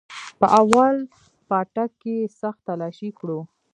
[0.39, 0.95] په اول
[1.49, 3.39] پاټک کښې يې سخت تلاشي كړو.